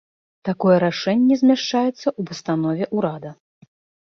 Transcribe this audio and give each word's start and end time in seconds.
Такое 0.47 0.77
рашэнне 0.83 1.37
змяшчаецца 1.41 1.93
ў 1.93 2.21
пастанове 2.31 2.85
ўрада. 2.97 3.31